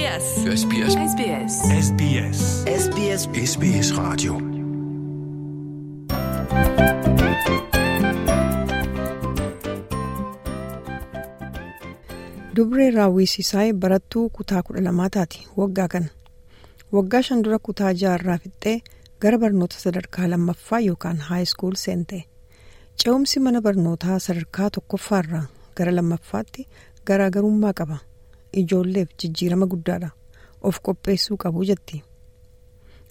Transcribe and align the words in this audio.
SBS. 0.00 0.26
SBS 0.60 0.94
SBS. 1.14 1.54
SBS 1.86 2.40
SBS 2.82 3.22
SBS 3.50 3.88
Radio 3.98 4.32
Dubree 12.56 12.90
raawwisiisaa 12.90 13.72
barattuu 13.72 14.28
kutaa 14.28 14.62
kudha 14.62 14.84
lamaa 14.84 15.08
taati 15.08 15.48
waggaa 15.56 15.88
kana. 15.88 16.08
Waggaa 16.92 17.22
shan 17.22 17.42
dura 17.44 17.58
kutaa 17.58 17.92
jaarraa 17.92 18.38
fixxee 18.38 18.80
gara 19.20 19.38
barnoota 19.38 19.76
sadarkaa 19.78 20.30
lammaffaa 20.30 20.80
yookaan 20.80 21.16
haayiskuul 21.16 21.74
seente. 21.74 22.24
Ce'umsi 23.00 23.40
mana 23.40 23.62
barnootaa 23.62 24.18
sadarkaa 24.18 24.70
tokkoffaarraa 24.70 25.46
gara 25.76 25.96
lammaffaatti 25.96 26.68
garaagarummaa 27.06 27.72
qaba. 27.72 28.09
Ijoolleef 28.52 29.08
jijjiirama 29.18 29.66
guddaadha. 29.66 30.10
Of 30.62 30.80
qopheessuu 30.82 31.36
qabu 31.36 31.64
jetti. 31.64 32.02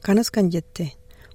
Kanas 0.05 0.29
kan 0.31 0.49
jette 0.51 0.85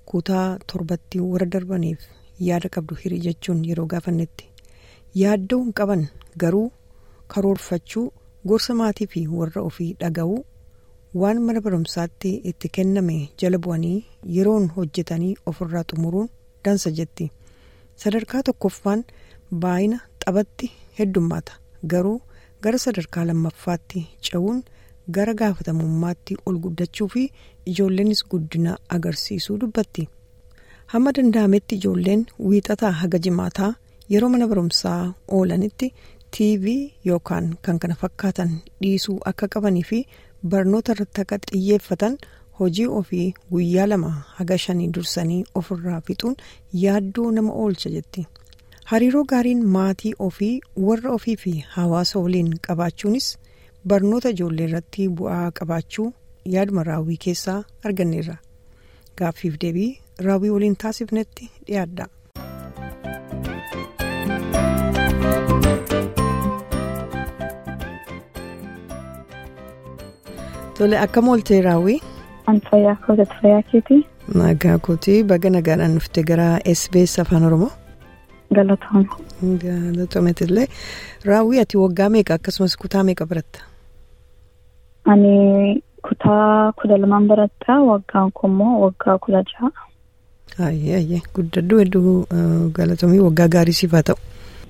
kutaa 0.07 0.59
torbatti 0.73 1.21
warra 1.21 1.47
darbaniif 1.47 2.01
yaada 2.49 2.69
qabdu 2.69 2.95
hirii 3.03 3.21
jechuun 3.27 3.65
yeroo 3.69 3.87
gaafannetti. 3.87 4.45
Yaaddoo 5.23 5.63
hin 5.65 5.73
qaban 5.81 6.09
garuu. 6.39 6.71
karoorfachuu 7.33 8.03
gorsa 8.49 8.75
maatii 8.79 9.07
fi 9.13 9.21
warra 9.37 9.61
ofii 9.69 9.93
dhaga'uu 10.01 10.41
waan 11.21 11.39
mana 11.45 11.61
barumsaatti 11.67 12.33
itti 12.51 12.69
kenname 12.79 13.15
jala 13.43 13.59
bu'anii 13.67 14.05
yeroon 14.37 14.67
hojjetanii 14.77 15.31
ofirraa 15.53 15.83
xumuruun 15.93 16.29
dansa 16.69 16.91
jetti 16.99 17.31
sadarkaa 18.03 18.43
tokkoffaan 18.49 19.05
baay'ina 19.65 19.99
taphatti 20.25 20.71
heddummaata 20.99 21.53
garuu 21.95 22.19
gara 22.65 22.79
sadarkaa 22.85 23.25
lammaffaatti 23.31 24.01
ce'uun 24.29 24.59
gara 25.17 25.35
gaafatamummaatti 25.41 26.37
ol 26.51 26.59
guddachuu 26.67 27.09
fi 27.15 27.23
ijoolleenis 27.73 28.23
guddina 28.35 28.77
agarsiisuu 28.97 29.57
dubbatti 29.63 30.09
hamma 30.93 31.13
danda'ametti 31.19 31.75
ijoolleen 31.81 32.27
wiixataa 32.51 32.93
haga 33.01 33.19
jimaataa 33.29 33.73
yeroo 34.13 34.29
mana 34.35 34.47
barumsaa 34.53 35.01
oolanitti. 35.39 35.89
tv 36.37 36.65
yookaan 37.09 37.45
kan 37.65 37.77
kana 37.83 37.95
fakkaatan 37.99 38.51
dhiisuu 38.83 39.19
akka 39.31 39.47
qabanii 39.55 39.83
fi 39.91 39.99
barnoota 40.55 40.93
irratti 40.95 41.21
akka 41.23 41.37
xiyyeeffatan 41.51 42.17
hojii 42.61 42.87
ofii 43.01 43.27
guyyaa 43.53 43.87
lama 43.91 44.11
haga 44.39 44.57
shanii 44.65 44.89
dursanii 44.97 45.45
ofirraa 45.61 46.01
fixuun 46.09 46.35
yaaddoo 46.85 47.29
nama 47.37 47.53
oolcha 47.65 47.91
jetti 47.97 48.27
hariiroo 48.93 49.23
gaariin 49.33 49.61
maatii 49.77 50.13
ofii 50.27 50.53
warra 50.87 51.13
ofii 51.19 51.37
fi 51.45 51.53
hawaasa 51.77 52.23
waliin 52.25 52.51
qabaachuunis 52.69 53.29
barnoota 53.93 54.33
ijoollee 54.37 54.69
irratti 54.71 55.09
bu'aa 55.21 55.45
qabaachuu 55.61 56.09
yaaduma 56.57 56.87
raawwii 56.91 57.21
keessaa 57.27 57.59
arganneerra 57.91 58.37
gaaffiif 59.23 59.61
deebii 59.67 59.91
raawwii 60.29 60.55
waliin 60.59 60.77
taasifnetti 60.87 61.51
dhiyaadha. 61.67 62.09
Tole 70.79 70.99
akkam 71.05 71.29
ooltee 71.29 71.61
raawwii. 71.67 72.01
An 72.51 72.61
fayyaa 72.71 72.97
kootatti 73.07 73.37
fayyaa 73.43 73.63
keetii. 73.71 74.01
Nagaa 74.41 74.79
kootii 74.89 75.23
baga 75.33 75.51
nagaadhaan 75.57 75.95
dhufte 75.99 76.23
gara 76.31 76.49
SBS 76.75 77.19
afaan 77.25 77.45
Oromoo. 77.51 77.71
Galatooma. 78.51 79.17
Galatoometillee 79.43 80.67
raawwii 81.25 81.61
ati 81.61 81.77
waggaa 81.77 82.09
meeqa 82.09 82.35
akkasumas 82.35 82.77
kutaa 82.77 83.03
meeqa 83.03 83.27
baratta? 83.27 83.61
Ani 85.05 85.83
kutaa 86.03 86.73
kudha 86.73 86.97
lamaan 86.99 87.27
baratta 87.29 87.81
waggaan 87.81 88.31
kunimmoo 88.31 88.81
waggaa 88.85 89.19
kudha 89.19 89.43
jaha. 89.43 89.71
Ayyee 90.67 90.97
ayyee 90.97 91.23
guddaduu 91.35 91.79
hedduu 91.79 92.27
galatoomii 92.77 93.19
waggaa 93.27 93.49
gaarii 93.49 93.73
siif 93.73 93.93
haa 93.93 94.03
ta'u. 94.03 94.17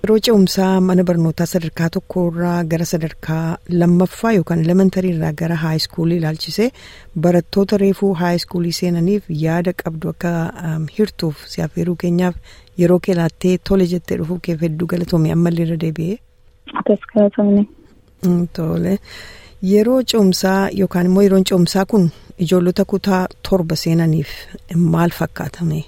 Yeroo 0.04 0.18
ce'umsaa 0.26 0.80
mana 0.86 1.02
barnootaa 1.08 1.44
sadarkaa 1.50 1.86
tokkorraa 1.96 2.56
gara 2.72 2.84
sadarkaa 2.88 3.56
lammaffaa 3.82 4.32
yookaan 4.38 4.60
elementarii 4.64 5.12
gara 5.40 5.56
haayiskuulii 5.62 6.18
ilaalchisee 6.20 6.66
barattoota 7.26 7.76
reefuu 7.82 8.10
haayiskuulii 8.22 8.72
seenaniif 8.80 9.24
yaada 9.44 9.72
qabdu 9.84 10.08
akka 10.12 10.32
hirtuuf 10.98 11.46
si 11.54 11.62
affeeruu 11.66 11.96
keenyaaf 12.04 12.34
yeroo 12.82 12.98
kee 13.08 13.14
laattee 13.20 13.54
tole 13.70 13.86
jettee 13.94 14.18
dhufuu 14.22 14.38
keef 14.48 14.60
hedduu 14.66 14.86
galatoomii 14.94 15.32
ammallee 15.38 15.66
irra 15.68 15.80
deebi'ee. 15.86 16.18
Galatoomne. 17.14 17.64
Tole 18.60 18.94
yeroo 19.72 19.98
ce'umsaa 20.12 20.60
yookaan 20.82 21.06
immoo 21.14 21.22
yeroon 21.30 21.44
ce'umsaa 21.54 21.86
kun 21.96 22.08
ijoollota 22.38 22.84
kutaa 22.94 23.26
torba 23.50 23.76
seenaniif 23.86 24.28
maal 24.76 25.10
fakkaatame? 25.22 25.84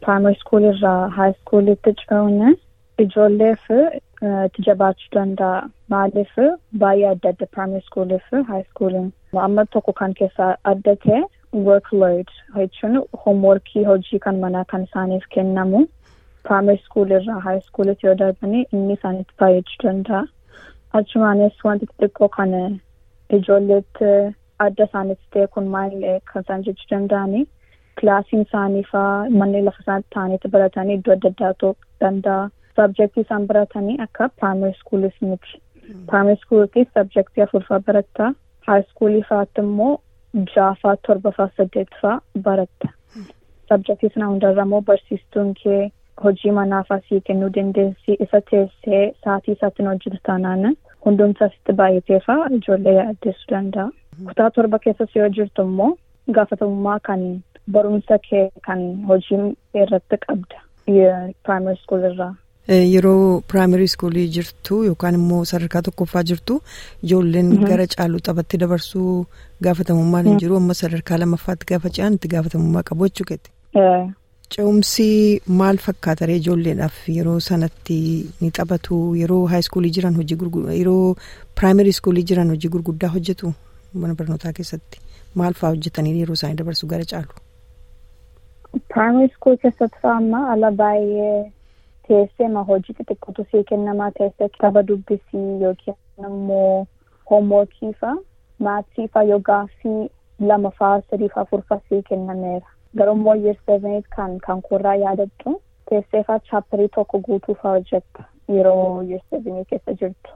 Piraayimari 0.00 0.34
iskuulirraa 0.42 0.98
haayiskuuliitti 1.20 1.94
ce'uun. 2.06 2.56
Ijoolleef 3.02 3.62
itti 3.74 4.62
jabaachuu 4.66 5.12
danda'a. 5.16 5.60
Maaliif 5.92 6.32
baay'ee 6.82 7.10
adda 7.12 7.28
adda 7.32 7.46
piraayimari 7.52 7.82
iskuulii 7.84 8.18
fi 8.30 8.42
haayiskuuliin. 8.48 9.06
Amma 9.46 9.64
tokko 9.76 9.92
kan 10.00 10.14
keessaa 10.18 10.50
adda 10.72 10.94
ta'e 11.04 11.20
workload 11.68 12.32
jechuun 12.56 12.98
hoomworkii 13.24 13.84
hojii 13.90 14.18
kan 14.26 14.40
manaa 14.44 14.64
kan 14.74 14.84
isaaniif 14.88 15.24
kennamu 15.36 15.80
piraayimari 16.42 16.78
iskuulirraa 16.82 17.40
haayiskuulitti 17.46 18.06
yoo 18.06 18.14
darbanii 18.24 18.64
inni 18.72 18.98
isaanitti 18.98 19.34
baay'achuu 19.44 19.86
danda'a. 19.88 20.22
Achumaanis 21.00 21.64
wanti 21.64 21.86
xixiqqoo 21.92 22.28
kan 22.36 22.54
ijoolleetti 23.38 24.12
adda 24.68 24.84
isaanitti 24.90 25.26
ta'e 25.34 25.46
kun 25.56 25.72
maal 25.74 25.90
kan 26.32 26.42
isaan 26.46 26.64
jechuu 26.70 26.90
danda'anii 26.94 27.44
kilaasiin 28.00 28.42
isaanii 28.46 28.84
fa'aa 28.92 29.18
manneen 29.42 29.64
lafa 29.68 29.82
isaanitti 29.84 30.14
ta'anii 30.16 30.52
baratanii 30.56 30.96
iddoo 31.00 31.14
adda 31.18 31.30
addaa 31.34 31.54
ta'uu 31.60 31.76
danda'a. 32.04 32.48
Sabjektii 32.80 33.22
isaan 33.26 33.46
baratanii 33.52 33.96
akka 34.06 34.28
piraayimari 34.36 34.72
iskuulis 34.76 35.16
miti. 35.22 35.60
Piraayimari 36.06 36.36
iskuulitti 36.38 36.86
sabjektii 36.94 37.42
afurfaa 37.46 37.80
baratta. 37.88 38.32
Haayiskuulii 38.66 39.22
fa'aatti 39.30 39.60
immoo 39.66 39.92
ja'afaa 40.56 40.96
torbafaa 41.06 41.48
saddeettafaa 41.56 42.18
baratta. 42.48 42.88
Sabjektii 43.68 44.10
sana 44.14 44.26
hundarra 44.32 44.62
immoo 44.68 44.80
barsiistuun 44.90 45.54
kee 45.62 45.80
hojii 46.24 46.50
manaafaa 46.60 47.00
sii 47.08 47.20
kennuu 47.26 47.50
dandeessi 47.56 48.16
isa 48.26 48.40
teessee 48.50 49.02
sa'aatii 49.24 49.54
isaatiin 49.58 49.88
hojjetu 49.92 50.18
taanaan 50.28 50.74
hundumti 51.04 51.44
asitti 51.44 51.72
baay'ateefaa 51.82 52.38
ijoollee 52.58 52.94
yaaddeessuu 52.98 53.50
danda'a. 53.54 53.88
Kutaa 54.28 54.50
torba 54.50 54.78
keessas 54.78 55.16
yoo 55.16 55.28
jirtu 55.38 55.62
immoo 55.68 55.92
gaafatamummaa 56.38 56.98
kan 57.08 57.22
barumsa 57.72 58.18
kee 58.30 58.44
kan 58.66 58.82
hojii 59.12 59.40
irratti 59.84 60.16
qabda. 60.26 60.60
Piraayimari 60.86 61.76
iskuulirraa. 61.80 62.34
Yeroo 62.68 63.40
piraayimari 63.48 63.84
iskuulii 63.88 64.28
jirtu 64.28 64.82
yookaan 64.84 65.14
immoo 65.14 65.44
sadarkaa 65.50 65.82
tokkoffaa 65.82 66.22
jirtu 66.22 66.60
ijoolleen 67.02 67.48
gara 67.64 67.86
caaluu 67.94 68.20
taphatti 68.28 68.58
dabarsuu 68.62 69.26
gaafatamummaan 69.66 70.26
hin 70.28 70.38
jiru 70.42 70.56
amma 70.56 70.74
sadarkaa 70.80 71.18
lammaffaatti 71.22 71.66
gaafa 71.72 71.90
ce'an 71.98 72.14
itti 72.18 72.28
gaafatamummaa 72.34 72.82
qabu 72.90 73.08
jechuudha. 73.08 73.50
Ce'umsi 74.54 75.08
maal 75.60 75.76
fakkaata 75.86 76.26
ijoolleedhaaf 76.36 76.96
yeroo 77.16 77.40
sanatti 77.40 77.98
ni 78.40 78.50
taphatu 78.58 78.98
yeroo 79.22 79.44
haayiskuulii 79.52 79.90
jiran 79.98 80.16
hojii 80.22 80.36
gurguddaa 80.42 80.72
yeroo 80.80 81.14
piraayimari 81.54 81.88
iskuulii 81.96 82.22
jiran 82.32 82.48
hojii 82.54 82.68
gurguddaa 82.74 83.08
hojjetu 83.14 83.52
mana 83.94 84.14
barnootaa 84.14 84.52
keessatti 84.58 85.00
maal 85.34 85.54
fa'aa 85.60 85.70
hojjetanii 85.76 86.18
yeroo 86.20 86.34
isaanii 86.40 86.56
dabarsu 86.60 86.86
gara 86.92 87.04
caalu. 87.14 87.32
Piraayimari 88.88 89.26
iskuul 89.32 89.56
keessatti 89.64 89.98
fa'aa 90.02 90.44
ala 90.52 90.70
baay'ee. 90.82 91.40
Teessee 92.10 92.46
hojii 92.68 92.94
xixiqqootu 92.98 93.44
sii 93.50 93.64
kennamaa 93.70 94.10
teessee 94.18 94.48
kitaaba 94.54 94.82
dubbisii 94.86 95.60
yookiin 95.62 95.96
immoo 96.28 96.86
hoomwoorkii 97.30 97.90
fa'aa 98.00 98.16
maatii 98.66 99.06
fa'aa 99.16 99.28
yoo 99.30 99.38
gaaffii 99.48 100.08
lama 100.50 100.70
fa'aa 100.78 101.00
sadii 101.10 101.28
fa'aa 101.34 101.42
afur 101.48 101.62
sii 101.88 102.02
kennameera. 102.08 102.66
Garuu 102.96 103.14
immoo 103.18 103.34
year 103.44 103.56
seven 103.66 104.02
kan 104.16 104.38
kan 104.46 104.62
kurraa 104.68 104.94
yaadattu 105.02 105.52
teessee 105.90 106.22
fa'aa 106.30 106.38
chaapparii 106.50 106.88
tokko 106.96 107.20
guutuu 107.28 107.54
fa'aa 107.62 107.74
hojjetta 107.76 108.24
yeroo 108.54 109.02
year 109.12 109.22
sevenii 109.30 109.64
keessa 109.74 109.94
jirtu. 110.00 110.30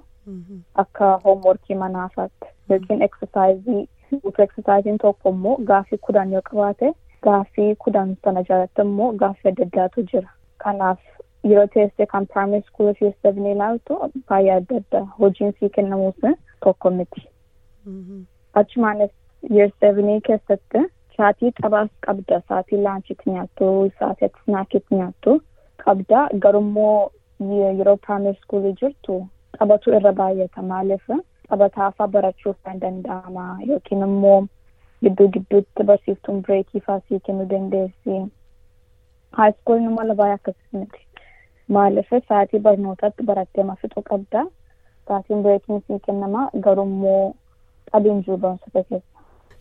Akka 0.84 1.10
hoomwoorkii 1.24 1.76
manaafaatti 1.82 2.52
yookiin 2.70 3.02
eksasaayizii 3.08 3.88
guutuu 4.22 4.44
eksasaayiziin 4.44 4.98
tokko 5.06 5.28
immoo 5.36 5.56
gaaffii 5.72 5.98
kudhan 6.06 6.32
yoo 6.32 6.42
qabaate 6.50 6.92
gaaffii 7.28 7.74
kudhan 7.86 8.16
sana 8.24 8.42
jalatti 8.52 8.82
immoo 8.88 9.12
gaaffii 9.24 9.50
adda 9.52 9.66
addaatu 9.68 10.02
jira. 10.12 10.28
Kanaaf. 10.64 10.98
Yeroo 11.50 11.66
teessee 11.74 12.06
kan 12.12 12.26
piraayimari 12.26 12.62
iskuulii 12.64 12.94
fi 13.00 13.12
sevenii 13.22 13.52
ilaaltu 13.56 13.96
baay'ee 14.28 14.54
adda 14.60 14.76
adda 14.82 15.00
hojiin 15.18 15.52
sii 15.60 15.68
kennamuus 15.78 16.20
tokko 16.64 16.90
miti. 16.90 17.22
Achumaanis 18.60 19.10
year 19.56 19.70
sevenii 19.80 20.20
keessatti 20.28 20.82
sa'aatii 21.16 21.50
taphaas 21.60 21.90
qabda 22.06 22.40
sa'aatii 22.48 22.80
laanchiitti 22.86 23.30
nyaattu 23.34 23.68
sa'aatii 23.98 24.30
snaakiitti 24.44 24.94
nyaattu 25.00 25.34
qabda 25.84 26.22
garummoo 26.46 26.96
yeroo 27.50 27.96
piraayimari 28.06 28.36
iskuulii 28.38 28.74
jirtu 28.82 29.18
taphatu 29.58 29.94
irra 29.98 30.12
baay'ata 30.22 30.62
maaliif 30.72 31.06
taphataafa 31.48 32.08
barachuuf 32.16 32.56
kan 32.64 32.80
danda'ama 32.86 33.46
yookiin 33.68 34.06
immoo 34.08 34.40
gidduu 35.04 35.28
gidduutti 35.36 35.88
barsiiftuun 35.92 36.42
bireekii 36.46 36.80
faasii 36.90 37.20
kennuu 37.26 37.48
dandeessi. 37.54 38.20
Haayiskuuliin 39.38 39.90
immoo 39.90 40.14
baay'ee 40.22 40.34
akkasii 40.40 40.78
miti. 40.80 41.03
Maaliif 41.68 42.10
sa'aatii 42.28 42.60
barnootaatti 42.66 43.22
barattee 43.30 43.64
fixuu 43.82 44.02
qabda. 44.10 44.44
Sa'aatiin 45.08 45.42
bireekiin 45.42 45.80
sii 45.86 45.98
kennama 46.06 46.48
garuu 46.66 46.84
immoo 46.90 47.34
qabiin 47.92 48.22
jiru 48.24 48.36
barumsa 48.36 48.70
keessa. 48.74 49.00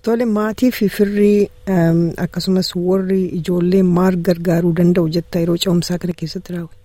Tole 0.05 0.25
maatii 0.25 0.71
fi 0.71 0.88
firrii 0.89 1.50
akkasumas 2.25 2.73
warri 2.75 3.21
ijoollee 3.39 3.83
maal 3.97 4.15
gargaaruu 4.29 4.73
danda'u 4.79 5.09
jetta 5.17 5.39
yeroo 5.44 5.57
ce'umsaa 5.65 5.97
kana 6.03 6.13
keessatti 6.21 6.53
raawwatu. 6.53 6.77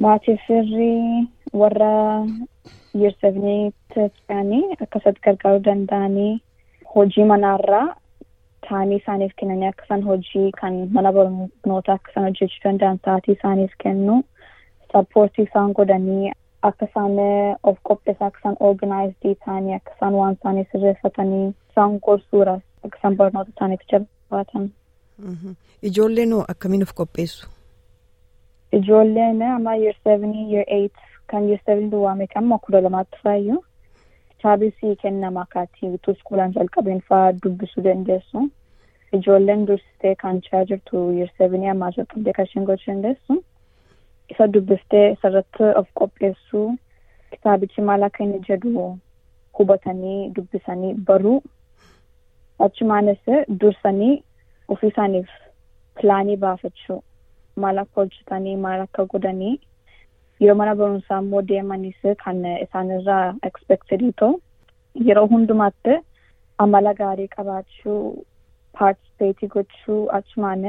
Maatii 0.00 0.36
firrii 0.46 1.28
warra 1.62 1.92
yeersafniitti 3.00 4.04
ce'anii 4.26 4.64
akkasatti 4.84 5.20
gargaaruu 5.26 5.64
danda'anii 5.68 6.34
hojii 6.94 7.24
manaarraa 7.32 7.86
taa'anii 8.68 8.96
isaaniif 9.02 9.32
kennanii 9.40 9.68
akka 9.70 9.84
isaan 9.86 10.02
hojii 10.08 10.50
kan 10.60 10.74
mana 10.96 11.12
barnootaa 11.16 11.94
akka 11.98 12.10
isaan 12.10 12.26
hojjechuu 12.28 12.64
danda'an 12.68 12.98
sa'aatii 13.04 13.34
isaaniif 13.38 13.72
kennu 13.84 14.16
sappoortii 14.92 15.44
isaan 15.48 15.72
godhanii 15.78 16.32
akka 16.70 16.86
isaan 16.90 17.16
of 17.70 17.76
qopheessan 17.90 18.26
akka 18.28 18.38
isaan 18.42 18.56
organaayizii 18.70 19.34
ta'anii 19.44 19.74
akka 19.78 19.92
isaan 19.96 20.14
waan 20.20 20.34
isaanii 20.40 20.66
sirreeffatanii 20.72 21.44
isaan 21.70 21.98
gorsuura 22.08 22.54
akka 22.84 22.98
isaan 22.98 23.16
barnoota 23.22 23.50
isaaniitti 23.56 23.86
jabaatan. 23.92 24.70
Ijoolleen 25.90 26.32
hoo 26.32 26.44
akkamiin 26.54 26.82
of 26.82 26.92
qopheessu? 27.00 27.48
Ijoolleen 28.72 29.42
amma 29.42 29.74
year 29.76 29.94
sevenii 30.04 30.52
year 30.52 30.64
eight 30.68 30.92
kan 31.26 31.48
year 31.48 31.60
sevenii 31.66 31.90
duwwaame 31.90 32.26
amma 32.34 32.58
kudha 32.58 32.80
lamaatti 32.82 33.18
faayyuu 33.22 33.64
kitaabni 34.38 34.96
kennama 35.02 35.40
akkaatii 35.46 35.88
utuu 35.98 36.14
iskuulaan 36.14 36.52
jalqabeen 36.56 37.00
fa'aa 37.08 37.32
dubbisuu 37.44 37.84
dandeessu. 37.84 38.48
Ijoolleen 39.12 39.66
dursitee 39.66 40.14
kan 40.14 40.40
ce'aa 40.48 40.64
jirtu 40.72 41.04
year 41.18 41.30
sevenii 41.38 41.68
ammaa 41.74 41.90
jalqabdee 41.96 42.32
kan 42.32 42.64
gochuu 42.72 42.92
dandeessu. 42.94 43.42
isa 44.32 44.46
dubbiftee 44.54 45.04
isarratti 45.12 45.64
of 45.80 45.86
qopheessuu 45.98 46.66
kitaabichi 47.30 47.80
maal 47.90 48.02
akka 48.08 48.24
inni 48.24 48.40
jedhu 48.48 48.82
hubatanii 49.58 50.18
dubbisanii 50.38 50.90
baruu 51.10 51.38
achumaanis 52.66 53.22
dursanii 53.62 54.22
ofii 54.74 54.88
isaaniif 54.92 55.28
pilaanii 56.00 56.36
baafachuu 56.44 56.98
maal 57.64 57.78
akka 57.84 58.00
hojjetanii 58.00 58.56
maal 58.66 58.80
akka 58.86 59.04
godhanii 59.14 59.54
yeroo 60.40 60.56
mana 60.60 60.74
barumsaa 60.80 61.20
immoo 61.24 61.42
deemanis 61.48 61.96
kan 62.24 62.44
isaanirraa 62.64 63.34
expectedii 63.50 64.12
ta'u 64.22 64.40
yeroo 65.08 65.26
hundumaatti 65.34 65.94
amala 66.66 66.94
gaarii 67.00 67.28
qabaachuu 67.36 68.02
paartisipeetii 68.78 69.48
gochuu 69.56 70.00
achumaan 70.20 70.64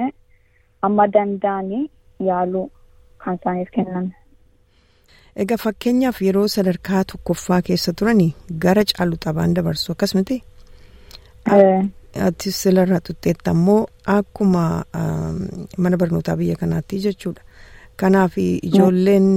amma 0.81 1.07
danda'anii 1.13 1.85
yaaluu. 2.29 2.67
kan 3.23 3.35
isaaniif 3.35 3.69
kennan. 3.75 4.05
Egaa 5.43 5.57
fakkeenyaaf 5.63 6.21
yeroo 6.25 6.43
sadarkaa 6.53 7.01
tokkoffaa 7.11 7.57
keessa 7.69 7.93
turanii 8.01 8.27
gara 8.65 8.83
caalu 8.91 9.17
taphaan 9.25 9.55
dabarsu 9.57 9.91
akkasumatti. 9.93 10.37
Ati 12.27 12.51
silarraa 12.51 12.99
tutteetta 13.07 13.51
immoo 13.57 13.81
akkuma 14.15 14.63
mana 15.77 15.97
barnootaa 15.97 16.35
biyya 16.41 16.55
kanaatti 16.61 16.99
jechuudha. 17.05 17.41
Kanaaf 17.99 18.37
ijoolleen 18.37 19.27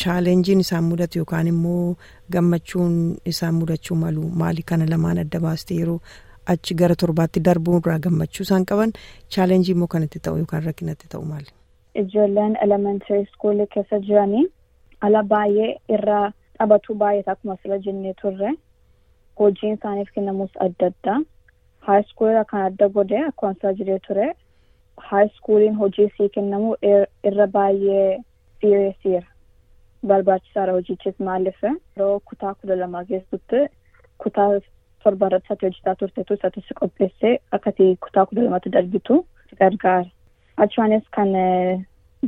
chaalenjiin 0.00 0.60
isaan 0.60 0.84
mudatu 0.84 1.18
yookaan 1.18 1.46
immoo 1.52 1.96
gammachuun 2.32 2.96
isaan 3.26 3.54
mudachuu 3.54 3.96
malu. 3.96 4.22
Maali 4.40 4.62
kana 4.62 4.86
lamaan 4.90 5.18
adda 5.22 5.40
baaste 5.40 5.74
yeroo 5.74 6.00
achi 6.54 6.74
gara 6.74 6.94
torbaatti 7.02 7.40
darbuun 7.48 7.80
irraa 7.82 7.98
gammachuu 8.06 8.42
isaan 8.48 8.66
qaban? 8.72 8.92
Chaalenjii 9.36 9.72
immoo 9.76 9.86
kan 9.94 10.02
itti 10.08 10.20
ta'u 10.26 10.36
yookaan 10.42 10.62
rakkinatti 10.66 11.08
ta'u 11.14 11.24
maali? 11.30 11.48
Ijoolleen 12.02 12.56
elementary 12.66 13.24
school 13.32 13.64
keessa 13.74 13.98
jiranii 14.08 14.44
ala 15.00 15.22
baay'ee 15.32 15.70
irra 15.96 16.18
taphatu 16.58 16.94
baay'ata 17.04 17.32
akkuma 17.32 17.56
sila 17.62 17.78
jennee 17.86 18.14
turre. 18.22 18.52
Hojiin 19.40 19.74
isaaniif 19.78 20.08
kennamus 20.14 20.50
adda 20.66 20.86
addaa. 20.92 21.18
High 21.88 22.04
school 22.10 22.30
irraa 22.34 22.44
kan 22.52 22.62
adda 22.68 22.88
godhe 22.98 23.24
akkuma 23.30 23.54
sila 23.60 23.72
jiree 23.80 23.98
ture 24.08 24.28
high 25.10 25.28
schooliin 25.36 25.74
hojii 25.80 26.04
isii 26.10 26.28
kennamu 26.36 26.76
irra 27.30 27.46
baay'ee 27.56 28.18
dhiyeessiira 28.62 29.26
barbaachisaadha 30.10 30.72
hojichis 30.78 31.20
maaliif 31.28 31.62
yeroo 31.62 32.20
kutaa 32.30 32.54
kudha 32.54 32.76
lama 32.82 33.04
keessatti 33.10 33.60
kutaa 34.24 34.48
torba 35.04 35.26
irratti 35.30 35.52
ati 35.52 35.66
hojjetaa 35.66 35.94
turtetu 36.02 36.34
isatti 36.34 36.60
si 36.68 36.74
qopheessee 36.80 37.34
akkati 37.58 37.88
kutaa 38.06 38.26
kudha 38.26 38.42
lamatti 38.42 38.70
darbitu 38.76 39.24
gargaara. 39.60 40.10
Achaanis 40.56 41.04
kan 41.16 41.32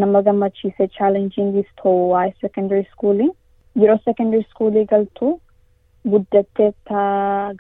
nama 0.01 0.23
gammachiise 0.23 0.89
chaalenjiingis 0.97 1.71
ta'u 1.83 1.95
waa'ee 2.11 2.35
secondary 2.41 2.85
schoolii 2.93 3.31
yeroo 3.83 3.99
secondary 4.05 4.45
schoolii 4.51 4.85
galtu 4.93 5.31
guddattee 6.13 6.73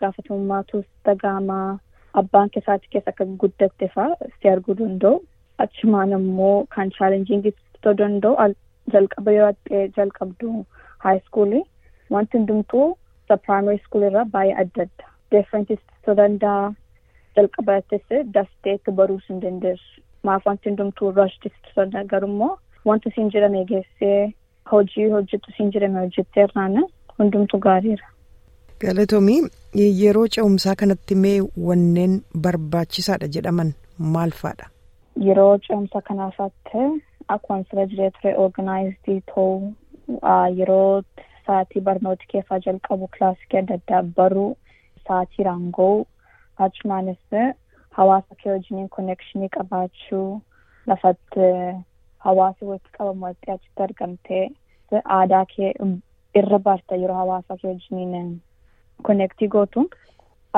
gaafatamummaatu 0.00 0.84
dhaga'ama 1.04 1.58
abbaan 2.22 2.50
keessaatti 2.56 2.88
keessa 2.94 3.10
akka 3.14 3.24
guddatte 3.42 3.88
fa'aa 3.94 4.28
si 4.40 4.48
arguu 4.54 4.74
danda'u. 4.80 5.20
Achumaan 5.64 6.12
immoo 6.18 6.66
kan 6.74 6.90
chaalenjiingis 6.98 7.56
ta'uu 7.82 7.96
danda'u 8.02 8.48
jalqaba 8.92 9.32
yoo 9.38 9.50
jalqabdu 9.96 10.52
high 11.06 11.20
schoolii 11.26 11.62
wanti 12.16 12.38
hundumtuu 12.38 12.86
isa 13.24 13.36
primary 13.46 13.78
school 13.86 14.02
irraa 14.10 14.24
baay'ee 14.36 14.56
adda 14.64 14.82
adda. 14.86 15.04
Differentis 15.32 15.82
ta'uu 16.04 16.16
danda'a. 16.22 16.72
Jalqabattis 17.36 18.06
dafteetti 18.36 18.96
baruus 19.00 19.26
hin 19.28 19.40
dandeessu. 19.42 20.00
maaf 20.28 20.46
wanti 20.46 20.68
hundumtuu 20.68 21.10
rushtisti 21.18 22.04
garummoo 22.12 22.50
wanti 22.88 23.10
siin 23.14 23.30
jedhame 23.34 23.60
geessee 23.68 24.32
hojii 24.72 25.06
hojjetu 25.14 25.52
siin 25.56 25.70
jedhame 25.76 25.98
hojjettee 26.00 26.44
irraan 26.48 26.74
hundumtuu 27.18 27.60
gaariidha. 27.66 28.06
Galatoomii 28.82 29.40
yeroo 30.02 30.26
ce'umsaa 30.34 30.74
kanatti 30.82 31.14
mee 31.24 31.38
wanneen 31.68 32.14
barbaachisaadha 32.46 33.28
jedhaman 33.36 33.72
maal 34.14 34.30
fa'adha? 34.40 34.68
Yeroo 35.26 35.58
ce'umsa 35.66 36.00
kanaafaatti 36.08 36.84
akkuma 37.34 37.58
sira 37.70 37.84
jiree 37.92 38.10
ture 38.16 38.32
organaayizii 38.44 39.18
ta'uu 39.34 39.74
yeroo 40.60 41.02
sa'aatii 41.46 41.82
barnooti 41.90 42.30
keessaa 42.32 42.60
jalqabu 42.68 43.08
kilaasikii 43.18 43.60
adda 43.62 43.78
addaa 43.80 44.02
baruu 44.20 44.48
sa'aatii 45.08 45.46
raanga'uu 45.50 46.00
achumaanis 46.68 47.38
hawaasa 48.00 48.34
kee 48.42 48.52
wajjiniin 48.56 48.88
konnekshinii 48.98 49.52
qabaachuu 49.58 50.28
lafatti 50.86 51.48
hawaasa 52.26 52.66
walitti 52.66 53.02
walitti 53.24 53.50
achitti 53.56 53.82
argamtee 53.88 54.44
aadaa 55.18 55.44
kee 55.56 55.72
irra 56.40 56.58
barta 56.68 56.96
yeroo 57.02 57.16
hawaasa 57.24 57.56
kee 57.62 57.68
wajjiniin 57.74 58.30
konnektii 59.08 59.48
gootu 59.48 59.90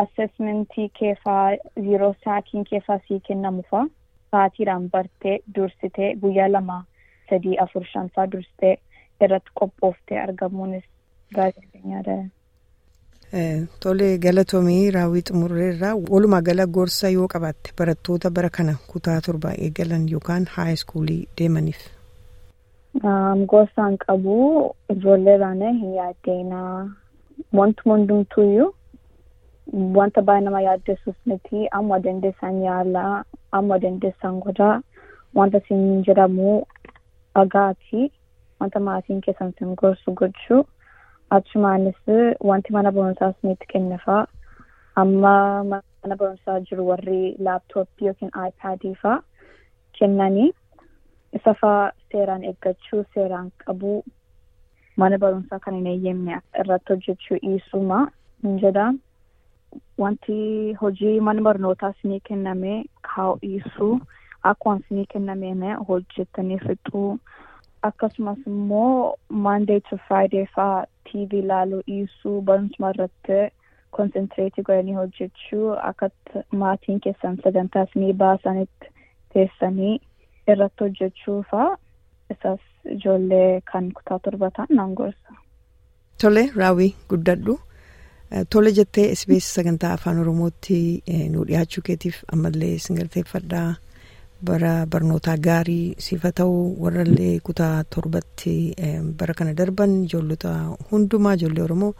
assessmentii 0.03 0.89
keefaa 0.99 1.51
yeroo 1.91 2.15
saakiin 2.25 2.65
keefaa 2.71 2.99
sii 3.09 3.21
kennamu 3.29 3.63
faa 3.71 3.87
saatiidhaan 4.31 4.91
bartee 4.91 5.39
dursitee 5.57 6.15
guyyaa 6.23 6.49
lama 6.53 6.85
sadii 7.31 7.57
afur 7.65 7.85
shanfaa 7.93 8.27
dursitee 8.33 8.77
irratti 9.25 9.51
qophooftee 9.61 10.21
argamuunis 10.21 10.85
gaazexeenyaadha. 11.35 12.17
Tole 13.81 14.19
galatoomii 14.25 14.91
raawwii 14.97 15.23
xumurreerraa 15.29 15.95
walumaa 16.11 16.41
gala 16.49 16.67
gorsa 16.67 17.09
yoo 17.17 17.29
qabaatte 17.35 17.73
barattoota 17.79 18.31
bara 18.31 18.51
kana 18.57 18.75
kutaa 18.93 19.21
torbaa 19.27 19.53
eegalan 19.67 20.09
yookaan 20.13 20.47
haay 20.57 20.73
iskuulii 20.79 21.21
deemaniif. 21.41 21.79
Gorsaan 23.53 23.97
qabu 24.07 24.35
ijoolleedhaan 24.97 25.63
hin 25.81 25.95
yaaddeenaa 25.95 26.91
wantuma 27.61 27.95
hundumtuuyyuu 27.97 28.71
wanta 29.99 30.23
baay'ee 30.29 30.45
nama 30.45 30.61
yaaddessuus 30.69 31.17
miti 31.33 31.69
amma 31.79 31.99
dandeessan 32.07 32.63
yaalaa 32.67 33.25
amma 33.61 33.79
dandeessan 33.87 34.41
godhaa 34.47 34.77
wanta 35.41 35.61
siin 35.69 36.05
jedhamu 36.09 36.53
dhagaatii 37.35 38.07
wanta 38.61 38.81
maatiin 38.89 39.21
keessan 39.27 39.53
sin 39.59 39.75
gorsu 39.83 40.13
gochuu. 40.23 40.63
achumaanis 41.35 42.01
wanti 42.49 42.73
mana 42.73 42.91
barumsaa 42.97 43.29
isinitti 43.35 43.67
kennafaa 43.73 44.25
amma 45.03 45.31
mana 45.69 46.17
barumsaa 46.23 46.57
jiru 46.67 46.89
warri 46.89 47.21
laaptooppii 47.47 48.07
yookiin 48.09 48.31
aayipaadii 48.41 48.95
faa 49.03 49.15
kennanii 49.99 50.51
isa 51.39 51.55
faa 51.61 51.93
seeraan 52.13 52.45
eeggachuu 52.51 53.01
seeraan 53.15 53.49
qabuu 53.65 53.97
mana 54.97 55.19
barumsaa 55.19 55.59
kan 55.67 55.75
hin 55.81 55.87
eeyyamne 55.93 56.41
irratti 56.65 56.93
hojjechuu 56.93 57.39
dhiisuma 57.45 58.01
hin 58.47 58.59
jedhaan 58.65 58.99
wanti 59.99 60.37
hojii 60.81 61.21
mana 61.29 61.43
barnootaa 61.49 61.91
isinii 61.97 62.21
kenname 62.29 62.75
kaa'u 63.09 63.39
dhiisuu 63.43 63.93
akkuma 64.51 64.77
isinii 64.83 65.07
kennameen 65.15 65.63
hojjettanii 65.89 66.59
fixuu 66.67 67.19
akkasumas 67.89 68.39
immoo 68.47 69.15
maandeey 69.47 69.81
to 69.91 69.97
friday 70.09 70.47
faa 70.57 70.85
TV 71.11 71.33
ilaaluu 71.43 71.81
dhiisuu 71.89 72.41
barumsuma 72.51 72.91
irratti 72.95 73.39
konsentireetii 73.99 74.65
godhanii 74.69 74.95
hojjechuu 74.99 75.73
akka 75.91 76.11
maatiin 76.65 77.01
keessan 77.07 77.37
sagantaa 77.45 77.83
isinii 77.89 78.13
baasanitti 78.25 78.93
teessanii 79.35 79.97
irratti 80.55 80.85
hojjechuu 80.85 81.41
fa'aa 81.51 81.77
isas 82.37 82.61
ijoollee 82.97 83.61
kan 83.73 83.93
kutaa 83.97 84.19
torbataan 84.19 84.69
naan 84.71 84.95
gorsa. 84.95 85.31
Tole 86.21 86.51
raawwii 86.57 86.95
guddadhu. 87.09 87.59
Tole 88.51 88.71
jettee 88.73 89.15
SBS 89.15 89.55
sagantaa 89.55 89.93
afaan 89.93 90.19
oromootti 90.19 91.03
nu 91.31 91.45
dhiyaachuu 91.49 91.83
keetiif 91.87 92.23
ammallee 92.33 92.79
sin 92.79 92.97
galateeffadhaa 92.97 93.75
bara 94.47 94.71
barnootaa 94.93 95.37
gaarii 95.47 95.95
siifa 96.05 96.31
ta'uu 96.39 96.62
warrallee 96.85 97.41
kutaa 97.49 97.85
torbatti 97.95 98.55
bara 99.19 99.35
kana 99.35 99.53
darban 99.61 99.93
ijoollota 100.05 100.55
hundumaa 100.91 101.35
ijoollee 101.39 101.65
oromoo 101.65 101.93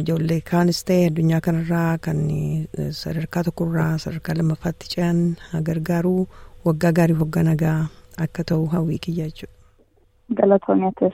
ijoollee 0.00 0.40
kaanis 0.50 0.80
ta'e 0.88 1.06
addunyaa 1.10 1.40
kanarraa 1.40 1.98
kan 1.98 2.18
sadarkaa 3.02 3.44
tokkorraa 3.50 3.98
sadarkaa 3.98 4.34
lammaffaatti 4.38 4.88
ce'an 4.94 5.20
gargaaruu 5.68 6.28
waggaa 6.66 6.92
gaarii 7.00 7.16
waggaa 7.22 7.42
nagaa 7.50 7.78
akka 8.26 8.44
ta'u 8.50 8.66
hawwii 8.76 8.98
kiyya 9.06 9.26
jechuudha. 9.30 9.53
Galatoomeetis. 10.28 11.12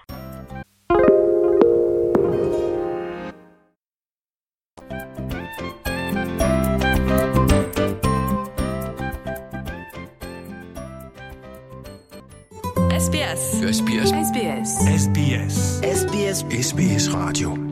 SBS. 13.00 13.62
SBS. 13.62 14.12
SBS. 14.12 14.70
SBS. 15.04 15.80
SBS. 15.82 16.44
SBS 16.50 17.14
Radio. 17.14 17.69